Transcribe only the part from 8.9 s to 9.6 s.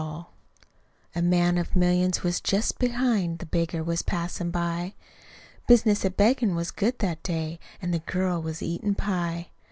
pie.